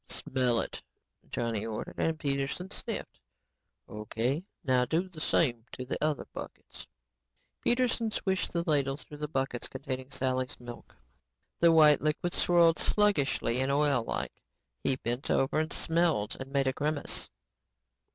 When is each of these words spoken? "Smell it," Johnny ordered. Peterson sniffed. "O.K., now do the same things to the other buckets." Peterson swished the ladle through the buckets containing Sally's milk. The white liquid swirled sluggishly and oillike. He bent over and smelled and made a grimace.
"Smell 0.09 0.59
it," 0.61 0.81
Johnny 1.29 1.63
ordered. 1.63 2.17
Peterson 2.17 2.71
sniffed. 2.71 3.19
"O.K., 3.87 4.43
now 4.63 4.83
do 4.83 5.07
the 5.07 5.21
same 5.21 5.57
things 5.57 5.67
to 5.73 5.85
the 5.85 6.03
other 6.03 6.25
buckets." 6.33 6.87
Peterson 7.63 8.09
swished 8.09 8.51
the 8.51 8.63
ladle 8.67 8.97
through 8.97 9.17
the 9.19 9.27
buckets 9.27 9.67
containing 9.67 10.09
Sally's 10.09 10.59
milk. 10.59 10.95
The 11.59 11.71
white 11.71 12.01
liquid 12.01 12.33
swirled 12.33 12.79
sluggishly 12.79 13.59
and 13.59 13.71
oillike. 13.71 14.41
He 14.83 14.95
bent 14.95 15.29
over 15.29 15.59
and 15.59 15.71
smelled 15.71 16.35
and 16.39 16.51
made 16.51 16.65
a 16.67 16.73
grimace. 16.73 17.29